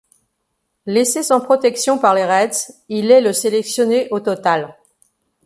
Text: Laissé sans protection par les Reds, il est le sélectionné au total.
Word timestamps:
Laissé 0.87 1.21
sans 1.21 1.39
protection 1.41 1.99
par 1.99 2.15
les 2.15 2.25
Reds, 2.25 2.73
il 2.89 3.11
est 3.11 3.21
le 3.21 3.33
sélectionné 3.33 4.07
au 4.09 4.19
total. 4.19 4.75